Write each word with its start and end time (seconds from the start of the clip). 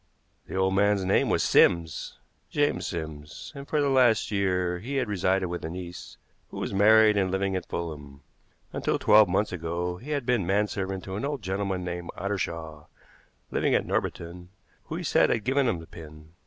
The 0.47 0.55
old 0.55 0.73
man's 0.73 1.05
name 1.05 1.29
was 1.29 1.43
Sims 1.43 2.17
James 2.49 2.87
Sims 2.87 3.51
and 3.53 3.67
for 3.67 3.79
the 3.79 3.87
last 3.87 4.31
year 4.31 4.79
he 4.79 4.95
had 4.95 5.07
resided 5.07 5.47
with 5.47 5.63
a 5.63 5.69
niece, 5.69 6.17
who 6.49 6.57
was 6.57 6.73
married 6.73 7.17
and 7.17 7.29
living 7.29 7.55
at 7.55 7.67
Fulham. 7.67 8.21
Until 8.73 8.97
twelve 8.97 9.29
months 9.29 9.51
ago 9.51 9.97
he 9.97 10.09
had 10.09 10.25
been 10.25 10.43
manservant 10.47 11.03
to 11.03 11.17
an 11.17 11.23
old 11.23 11.43
gentleman 11.43 11.83
named 11.83 12.09
Ottershaw, 12.17 12.85
living 13.51 13.75
at 13.75 13.85
Norbiton, 13.85 14.47
who 14.85 14.95
he 14.95 15.03
said 15.03 15.29
had 15.29 15.43
given 15.43 15.67
him 15.67 15.77
the 15.77 15.85
pin. 15.85 16.29